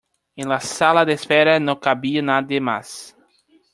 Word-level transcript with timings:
En 0.35 0.47
la 0.51 0.57
sala 0.59 1.05
de 1.05 1.13
espera 1.13 1.59
no 1.59 1.79
cabía 1.79 2.23
nadie 2.23 2.59
más. 2.59 3.15